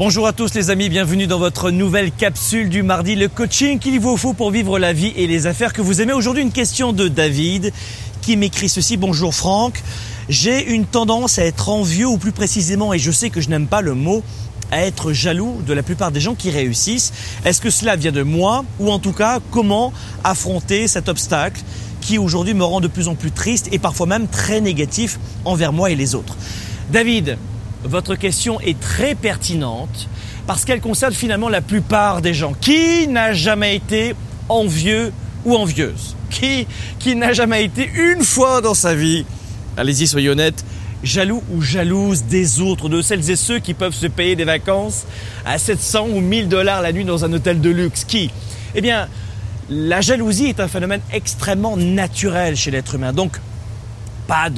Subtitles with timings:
[0.00, 4.00] Bonjour à tous les amis, bienvenue dans votre nouvelle capsule du mardi, le coaching qu'il
[4.00, 6.14] vous faut pour vivre la vie et les affaires que vous aimez.
[6.14, 7.70] Aujourd'hui une question de David
[8.22, 8.96] qui m'écrit ceci.
[8.96, 9.82] Bonjour Franck,
[10.30, 13.66] j'ai une tendance à être envieux ou plus précisément, et je sais que je n'aime
[13.66, 14.22] pas le mot,
[14.70, 17.12] à être jaloux de la plupart des gens qui réussissent.
[17.44, 18.64] Est-ce que cela vient de moi?
[18.78, 19.92] Ou en tout cas comment
[20.24, 21.60] affronter cet obstacle
[22.00, 25.74] qui aujourd'hui me rend de plus en plus triste et parfois même très négatif envers
[25.74, 26.38] moi et les autres?
[26.90, 27.36] David,
[27.84, 30.08] votre question est très pertinente
[30.46, 32.52] parce qu'elle concerne finalement la plupart des gens.
[32.52, 34.14] Qui n'a jamais été
[34.48, 35.12] envieux
[35.44, 36.16] ou envieuse?
[36.30, 36.66] Qui,
[36.98, 39.24] qui n'a jamais été une fois dans sa vie,
[39.76, 40.64] allez-y soyez honnête,
[41.02, 45.04] jaloux ou jalouse des autres, de celles et ceux qui peuvent se payer des vacances
[45.44, 48.04] à 700 ou 1000 dollars la nuit dans un hôtel de luxe?
[48.04, 48.30] Qui?
[48.74, 49.08] Eh bien,
[49.68, 53.12] la jalousie est un phénomène extrêmement naturel chez l'être humain.
[53.12, 53.38] Donc,
[54.30, 54.48] pas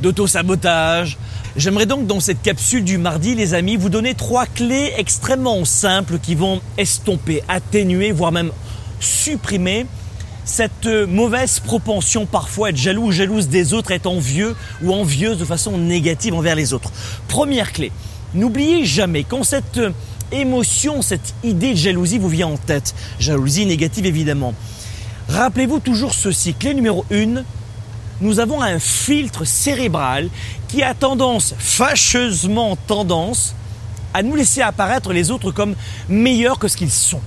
[0.00, 1.18] d'auto-sabotage,
[1.56, 6.18] J'aimerais donc dans cette capsule du mardi, les amis, vous donner trois clés extrêmement simples
[6.18, 8.52] qui vont estomper, atténuer, voire même
[9.00, 9.86] supprimer
[10.44, 15.38] cette mauvaise propension parfois à être jaloux ou jalouse des autres, être envieux ou envieuse
[15.38, 16.92] de façon négative envers les autres.
[17.26, 17.90] Première clé,
[18.34, 19.80] n'oubliez jamais quand cette
[20.30, 24.52] émotion, cette idée de jalousie vous vient en tête, jalousie négative évidemment,
[25.30, 26.52] rappelez-vous toujours ceci.
[26.52, 27.44] Clé numéro 1,
[28.20, 30.28] nous avons un filtre cérébral
[30.68, 33.54] qui a tendance, fâcheusement tendance,
[34.14, 35.74] à nous laisser apparaître les autres comme
[36.08, 37.20] meilleurs que ce qu'ils sont.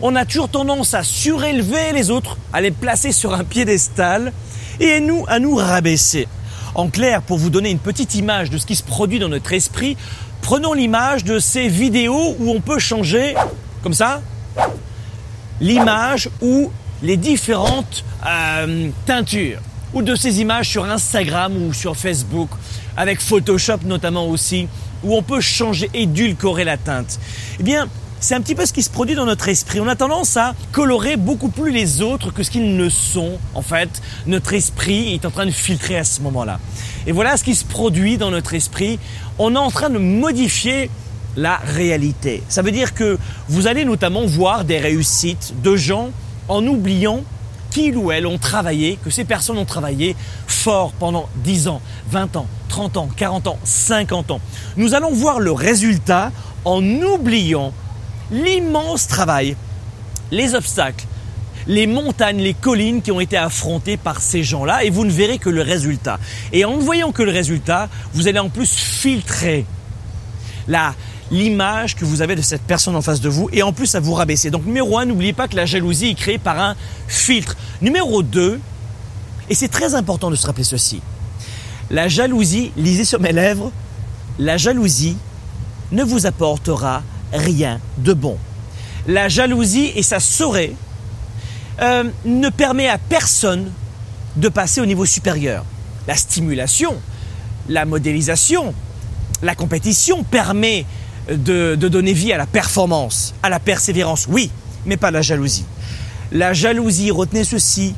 [0.00, 4.32] On a toujours tendance à surélever les autres, à les placer sur un piédestal
[4.78, 6.28] et nous, à nous rabaisser.
[6.74, 9.52] En clair, pour vous donner une petite image de ce qui se produit dans notre
[9.52, 9.96] esprit,
[10.40, 13.34] prenons l'image de ces vidéos où on peut changer,
[13.82, 14.22] comme ça,
[15.60, 16.70] l'image ou
[17.02, 19.60] les différentes euh, teintures
[19.94, 22.50] ou de ces images sur Instagram ou sur Facebook,
[22.96, 24.68] avec Photoshop notamment aussi,
[25.02, 27.18] où on peut changer, édulcorer la teinte.
[27.58, 27.88] Eh bien,
[28.20, 29.80] c'est un petit peu ce qui se produit dans notre esprit.
[29.80, 33.38] On a tendance à colorer beaucoup plus les autres que ce qu'ils ne sont.
[33.54, 33.88] En fait,
[34.26, 36.60] notre esprit est en train de filtrer à ce moment-là.
[37.06, 38.98] Et voilà ce qui se produit dans notre esprit.
[39.38, 40.90] On est en train de modifier
[41.36, 42.42] la réalité.
[42.48, 46.10] Ça veut dire que vous allez notamment voir des réussites de gens
[46.48, 47.24] en oubliant
[47.70, 50.16] qu'ils ou elles ont travaillé, que ces personnes ont travaillé
[50.46, 54.40] fort pendant 10 ans, 20 ans, 30 ans, 40 ans, 50 ans.
[54.76, 56.32] Nous allons voir le résultat
[56.64, 57.72] en oubliant
[58.30, 59.56] l'immense travail,
[60.30, 61.06] les obstacles,
[61.66, 65.38] les montagnes, les collines qui ont été affrontées par ces gens-là et vous ne verrez
[65.38, 66.18] que le résultat.
[66.52, 69.64] Et en ne voyant que le résultat, vous allez en plus filtrer
[70.68, 70.94] la,
[71.30, 74.00] l'image que vous avez de cette personne en face de vous et en plus à
[74.00, 74.50] vous rabaisser.
[74.50, 76.76] Donc numéro un, n'oubliez pas que la jalousie est créée par un
[77.08, 77.56] filtre.
[77.80, 78.60] Numéro 2,
[79.48, 81.00] et c'est très important de se rappeler ceci,
[81.90, 83.72] la jalousie, lisez sur mes lèvres,
[84.38, 85.16] la jalousie
[85.92, 87.02] ne vous apportera
[87.32, 88.38] rien de bon.
[89.06, 90.74] La jalousie, et ça saurait,
[91.80, 93.72] euh, ne permet à personne
[94.36, 95.64] de passer au niveau supérieur.
[96.06, 96.94] La stimulation,
[97.68, 98.74] la modélisation,
[99.42, 100.86] la compétition permet
[101.30, 104.50] de, donner vie à la performance, à la persévérance, oui,
[104.86, 105.64] mais pas la jalousie.
[106.32, 107.94] La jalousie, retenez ceci,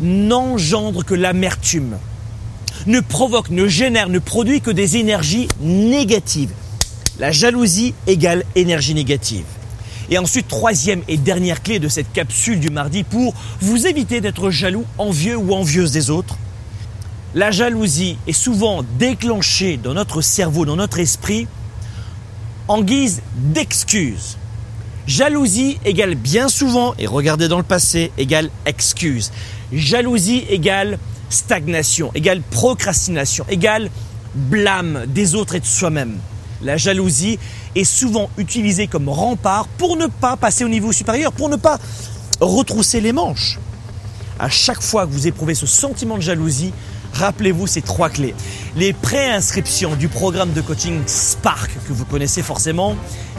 [0.00, 1.98] n'engendre que l'amertume,
[2.86, 6.52] ne provoque, ne génère, ne produit que des énergies négatives.
[7.18, 9.44] La jalousie égale énergie négative.
[10.10, 14.50] Et ensuite, troisième et dernière clé de cette capsule du mardi pour vous éviter d'être
[14.50, 16.36] jaloux, envieux ou envieuse des autres.
[17.34, 21.48] La jalousie est souvent déclenchée dans notre cerveau, dans notre esprit,
[22.68, 24.36] en guise d'excuse.
[25.06, 29.30] Jalousie égale bien souvent, et regardez dans le passé, égale excuse.
[29.72, 30.98] Jalousie égale
[31.30, 33.90] stagnation, égale procrastination, égale
[34.34, 36.18] blâme des autres et de soi-même.
[36.62, 37.38] La jalousie
[37.74, 41.78] est souvent utilisée comme rempart pour ne pas passer au niveau supérieur, pour ne pas
[42.40, 43.58] retrousser les manches.
[44.38, 46.72] À chaque fois que vous éprouvez ce sentiment de jalousie,
[47.18, 48.34] Rappelez-vous ces trois clés.
[48.76, 52.94] Les préinscriptions du programme de coaching Spark que vous connaissez forcément,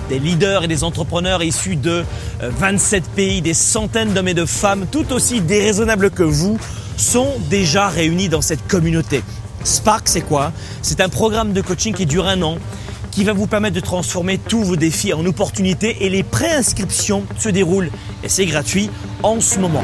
[0.09, 2.03] des leaders et des entrepreneurs issus de
[2.39, 6.57] 27 euh, pays, des centaines d'hommes et de femmes tout aussi déraisonnables que vous,
[6.97, 9.21] sont déjà réunis dans cette communauté.
[9.63, 10.53] Spark, c'est quoi?
[10.81, 12.57] C'est un programme de coaching qui dure un an,
[13.11, 17.49] qui va vous permettre de transformer tous vos défis en opportunités et les préinscriptions se
[17.49, 17.91] déroulent,
[18.23, 18.89] et c'est gratuit,
[19.21, 19.83] en ce moment.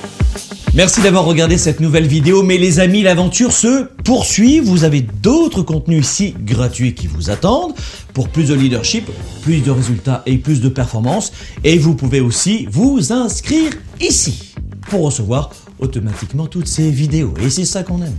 [0.73, 4.61] Merci d'avoir regardé cette nouvelle vidéo, mais les amis, l'aventure se poursuit.
[4.61, 7.73] Vous avez d'autres contenus ici gratuits qui vous attendent
[8.13, 9.09] pour plus de leadership,
[9.41, 11.33] plus de résultats et plus de performance.
[11.65, 14.53] Et vous pouvez aussi vous inscrire ici
[14.89, 17.33] pour recevoir automatiquement toutes ces vidéos.
[17.41, 18.17] Et c'est ça qu'on aime.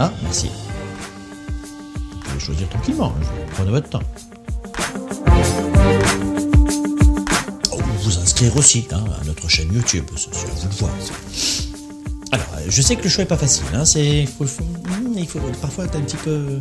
[0.00, 0.48] Ah, merci.
[2.10, 3.26] Vous pouvez choisir tranquillement, hein.
[3.52, 4.02] prenez votre temps.
[7.70, 10.90] Oh, vous inscrire aussi hein, à notre chaîne YouTube, c'est vous de voir.
[12.68, 13.64] Je sais que le choix est pas facile.
[13.74, 14.44] Hein, c'est, il faut,
[15.60, 16.60] parfois être un petit peu.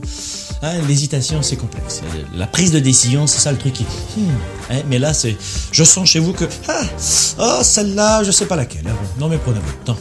[0.62, 2.02] Hein, l'hésitation, c'est complexe.
[2.36, 3.84] La prise de décision, c'est ça le truc qui.
[3.84, 4.30] Hmm,
[4.72, 5.36] hein, mais là, c'est,
[5.72, 6.82] je sens chez vous que ah,
[7.40, 8.86] oh, celle-là, je sais pas laquelle.
[9.20, 9.98] Non, mais prenez votre temps.